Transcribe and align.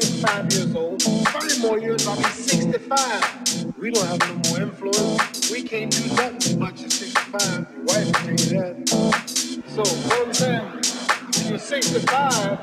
35 0.00 0.52
years 0.52 0.74
old. 0.74 1.02
30 1.02 1.60
more 1.60 1.78
years, 1.78 2.08
I'll 2.08 2.16
be 2.16 2.24
65. 2.24 3.78
We 3.78 3.92
don't 3.92 4.04
have 4.08 4.18
no 4.18 4.50
more 4.50 4.60
influence. 4.62 5.52
We 5.52 5.62
can't 5.62 5.92
do 5.92 6.04
nothing 6.16 6.58
much 6.58 6.82
at 6.82 6.90
65. 6.90 7.68
Your 7.70 7.84
wife 7.84 8.06
will 8.06 8.12
tell 8.12 8.30
you 8.30 8.36
that. 8.36 9.62
So, 9.68 9.82
what 9.84 10.26
I'm 10.26 10.34
saying, 10.34 11.48
you're 11.48 11.58
65, 11.60 12.58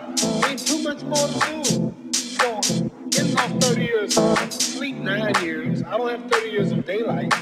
ain't 0.45 0.67
too 0.67 0.83
much 0.83 1.03
more 1.03 1.27
to 1.27 1.39
do. 1.47 2.11
So, 2.11 2.59
getting 3.11 3.37
off 3.37 3.63
30 3.63 3.81
years, 3.81 4.13
sleep 4.53 4.97
nine 4.97 5.33
years. 5.41 5.83
I 5.83 5.95
don't 5.95 6.09
have 6.09 6.29
30 6.29 6.49
years 6.49 6.71
of 6.73 6.85
daylight. 6.85 7.33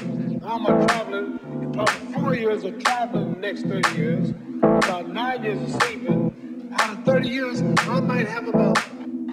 I'm 0.44 0.66
a 0.66 0.86
traveling, 0.86 1.72
probably 1.72 2.12
four 2.12 2.34
years 2.36 2.62
of 2.62 2.78
traveling 2.78 3.32
the 3.34 3.40
next 3.40 3.62
30 3.64 3.96
years, 3.98 4.30
about 4.62 5.08
nine 5.08 5.42
years 5.42 5.60
of 5.62 5.82
sleeping. 5.82 6.68
Out 6.78 6.98
of 6.98 7.04
30 7.04 7.28
years, 7.28 7.60
I 7.60 7.98
might 7.98 8.28
have 8.28 8.46
about 8.46 8.78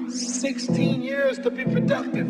16 0.10 1.02
years 1.02 1.38
to 1.40 1.50
be 1.50 1.64
productive. 1.66 2.28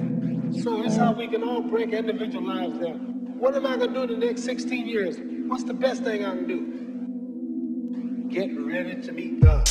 So 0.62 0.82
that's 0.82 0.96
how 0.96 1.14
we 1.14 1.28
can 1.28 1.44
all 1.44 1.62
break 1.62 1.94
individual 1.94 2.46
lives 2.48 2.80
down. 2.80 3.36
What 3.38 3.56
am 3.56 3.66
I 3.68 3.78
gonna 3.78 3.94
do 3.94 4.04
in 4.04 4.20
the 4.20 4.26
next 4.26 4.44
16 4.44 4.88
years? 4.88 5.18
What's 5.48 5.64
the 5.64 5.74
best 5.74 6.04
thing 6.04 6.26
I 6.26 6.36
can 6.36 6.48
do? 6.48 8.30
Get 8.30 8.58
ready 8.60 9.02
to 9.02 9.12
meet 9.12 9.40
God. 9.42 9.68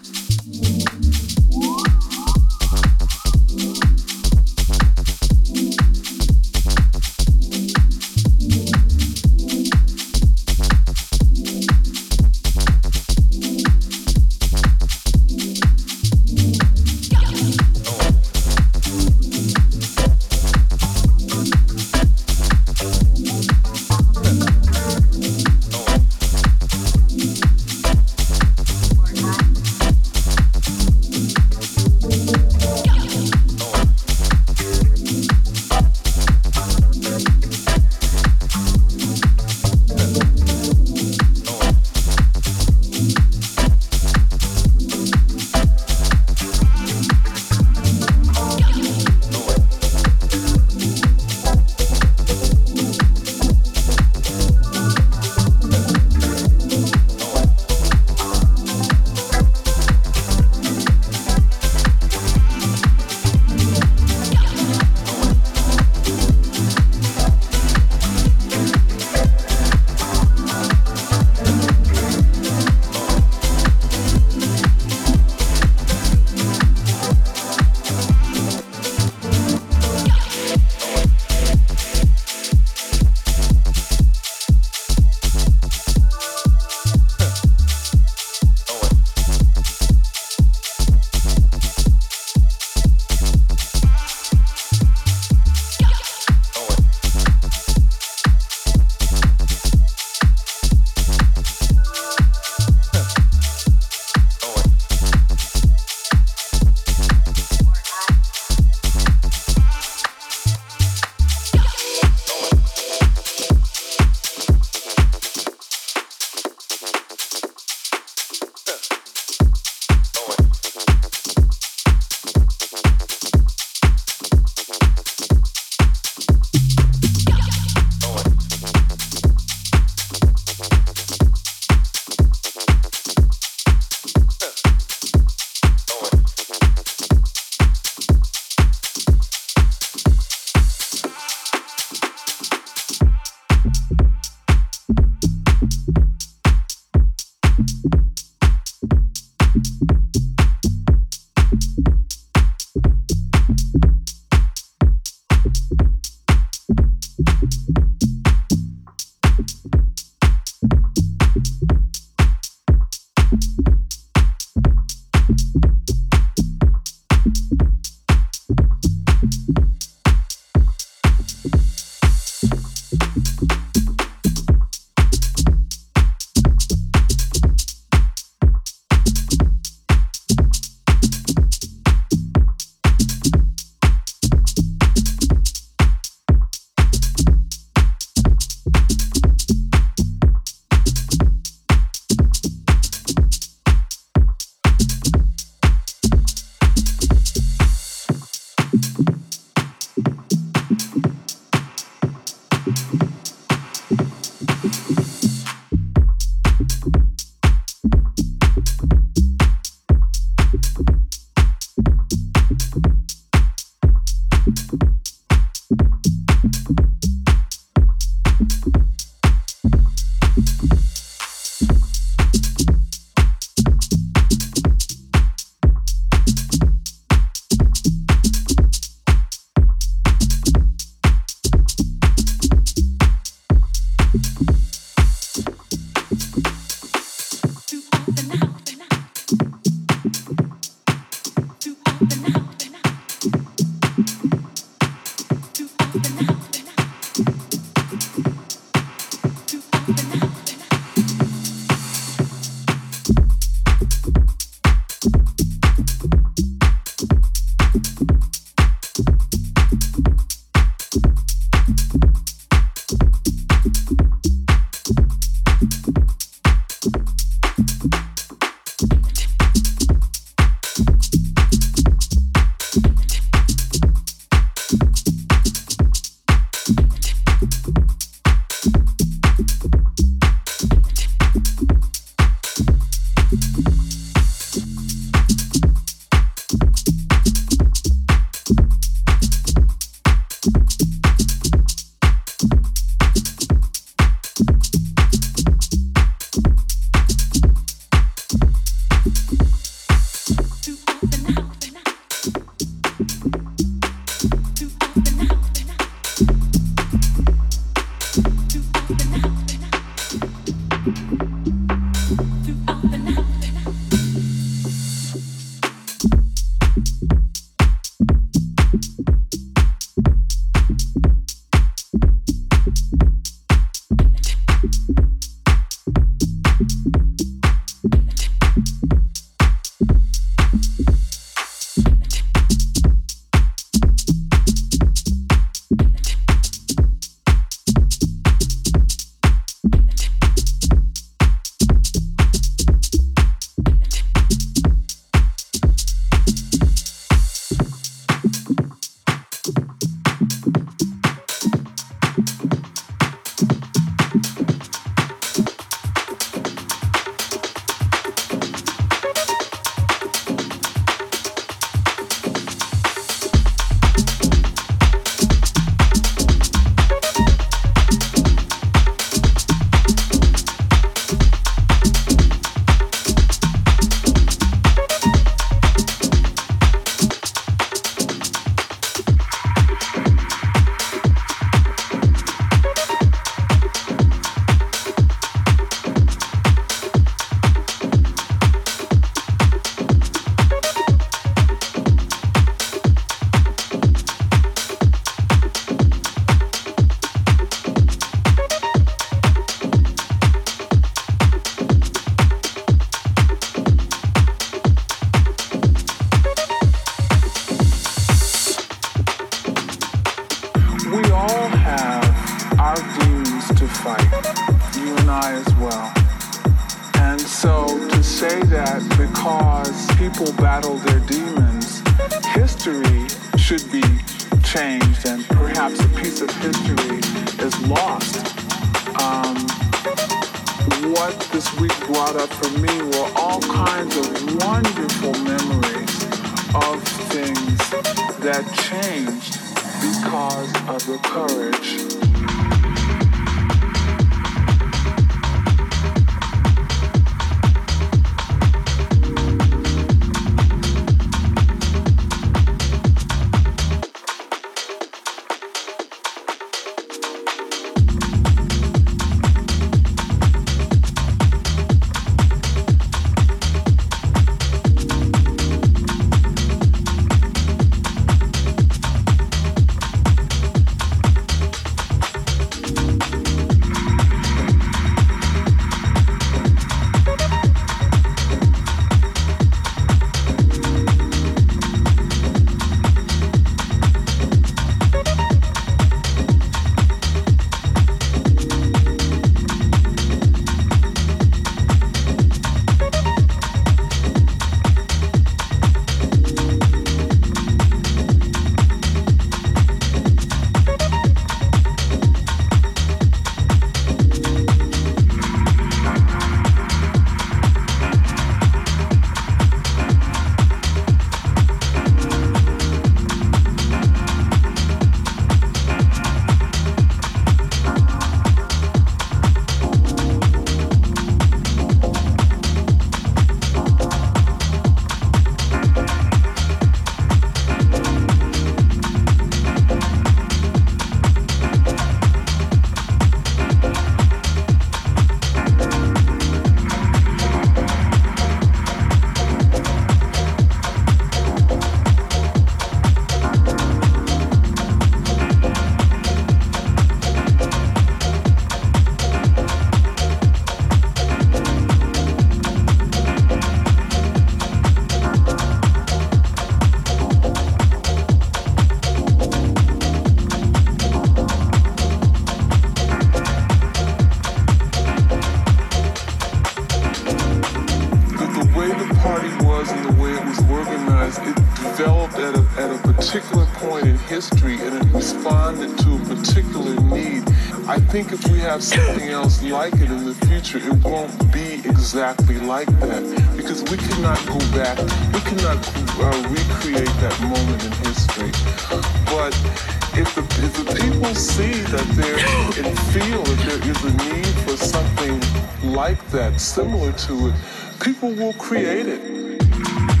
Similar 596.41 596.91
to 596.93 597.27
it, 597.27 597.35
people 597.79 598.11
will 598.11 598.33
create 598.33 598.87
it. 598.87 600.00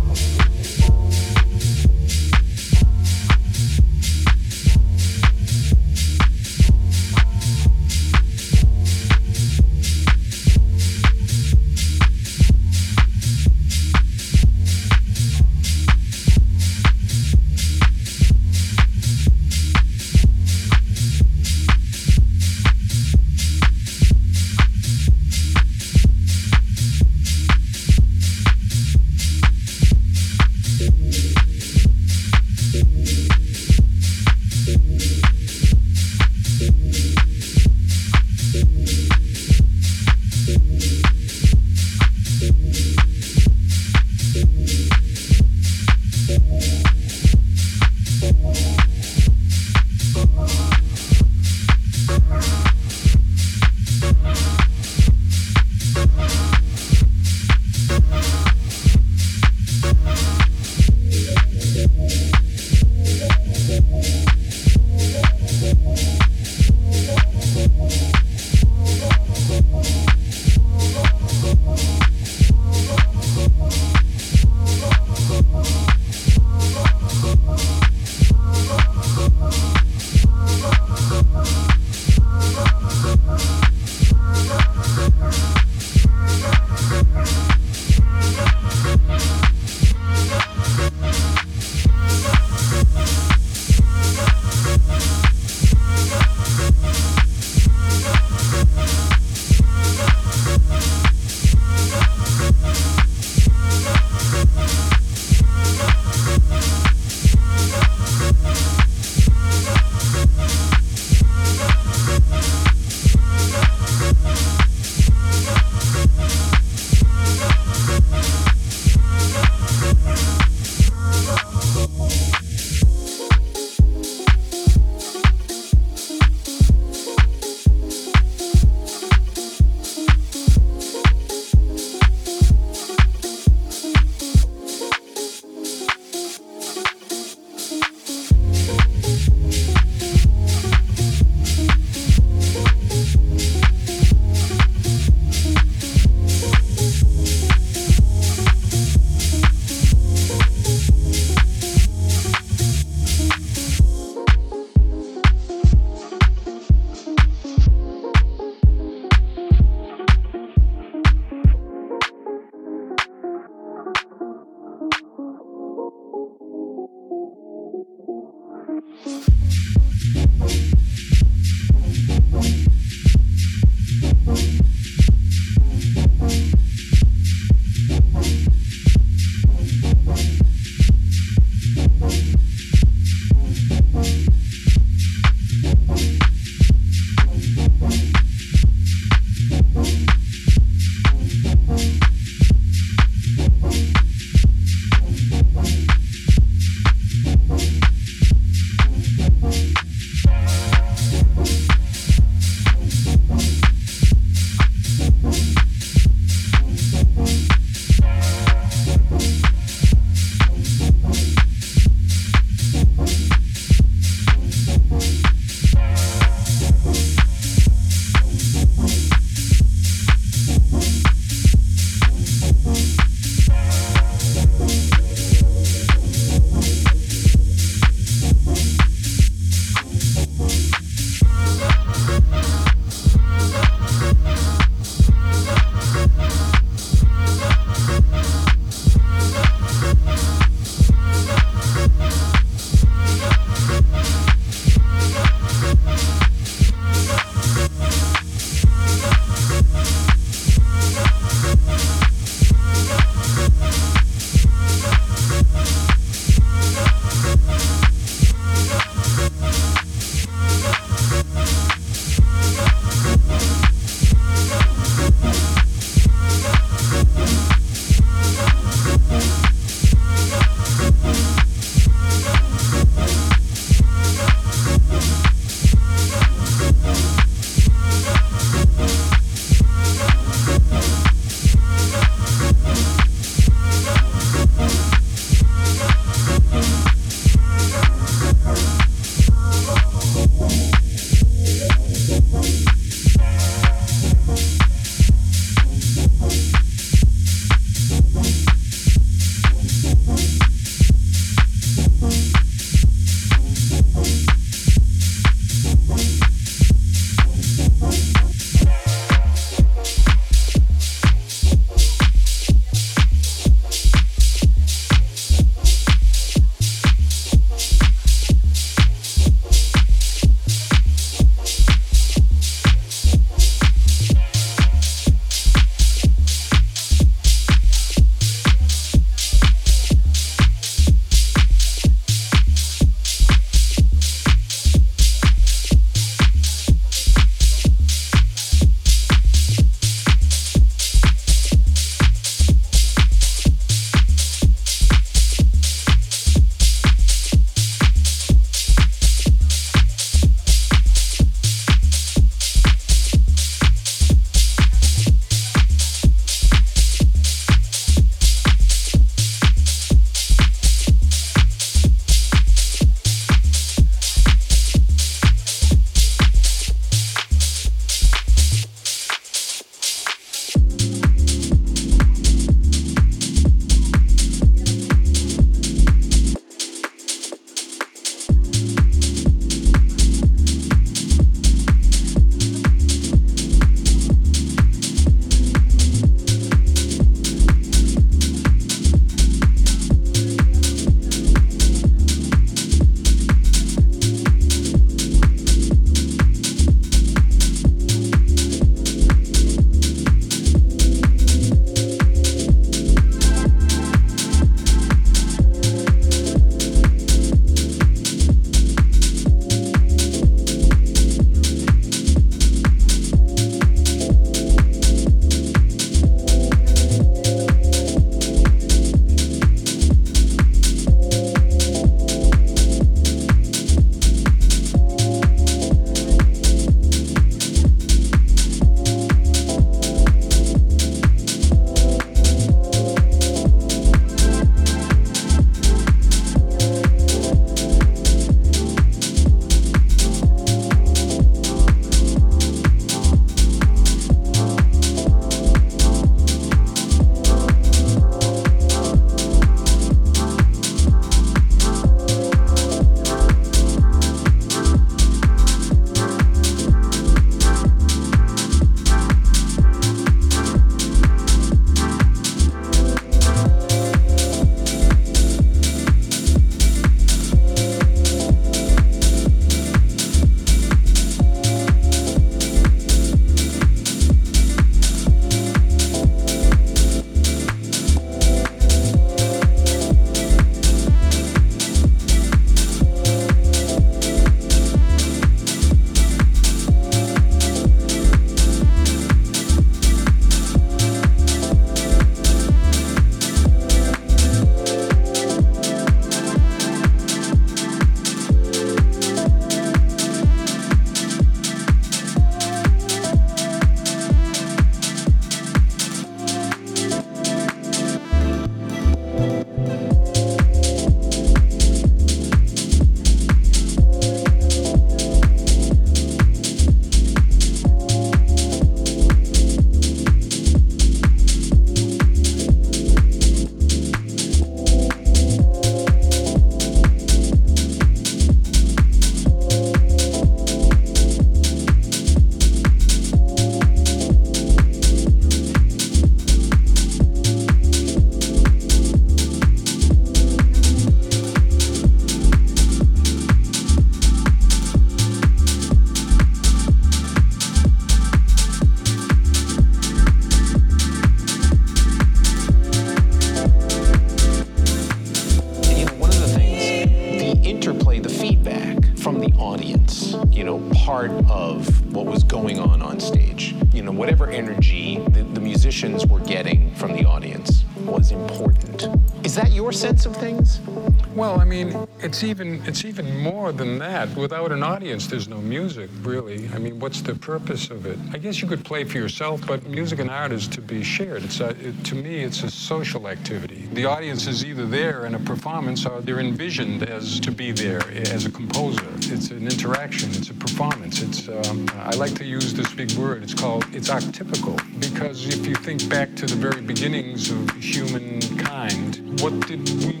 It's 572.65 572.85
even 572.85 573.19
more 573.19 573.51
than 573.51 573.79
that. 573.79 574.15
Without 574.15 574.51
an 574.51 574.63
audience, 574.63 575.07
there's 575.07 575.27
no 575.27 575.37
music, 575.37 575.89
really. 576.01 576.47
I 576.53 576.59
mean, 576.59 576.79
what's 576.79 577.01
the 577.01 577.15
purpose 577.15 577.69
of 577.69 577.85
it? 577.85 577.97
I 578.13 578.17
guess 578.17 578.41
you 578.41 578.47
could 578.47 578.63
play 578.63 578.83
for 578.83 578.97
yourself, 578.97 579.45
but 579.47 579.65
music 579.67 579.99
and 579.99 580.09
art 580.09 580.31
is 580.31 580.47
to 580.49 580.61
be 580.61 580.83
shared. 580.83 581.23
It's 581.23 581.39
a, 581.39 581.49
it, 581.49 581.83
to 581.85 581.95
me, 581.95 582.23
it's 582.23 582.43
a 582.43 582.51
social 582.51 583.07
activity. 583.07 583.67
The 583.73 583.85
audience 583.85 584.27
is 584.27 584.45
either 584.45 584.65
there 584.65 585.05
in 585.05 585.15
a 585.15 585.19
performance 585.19 585.85
or 585.85 586.01
they're 586.01 586.19
envisioned 586.19 586.83
as 586.83 587.19
to 587.21 587.31
be 587.31 587.51
there 587.51 587.81
as 587.89 588.25
a 588.25 588.31
composer. 588.31 588.85
It's 589.13 589.31
an 589.31 589.47
interaction. 589.47 590.09
It's 590.11 590.29
a 590.29 590.33
performance. 590.33 591.01
It's 591.01 591.27
um, 591.27 591.67
I 591.75 591.95
like 591.95 592.13
to 592.15 592.25
use 592.25 592.53
this 592.53 592.71
big 592.73 592.91
word. 592.93 593.23
It's 593.23 593.33
called 593.33 593.65
it's 593.73 593.89
archetypical 593.89 594.57
because 594.79 595.27
if 595.27 595.45
you 595.45 595.55
think 595.55 595.89
back 595.89 596.15
to 596.15 596.25
the 596.25 596.35
very 596.35 596.61
beginnings 596.61 597.31
of 597.31 597.49
humankind, 597.51 599.19
what 599.21 599.47
did 599.47 599.67
we 599.85 600.00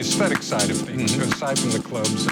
aesthetic 0.00 0.42
side 0.42 0.70
of 0.70 0.76
things, 0.78 1.12
Mm-hmm. 1.12 1.32
aside 1.32 1.58
from 1.58 1.70
the 1.70 1.78
clubs, 1.80 2.26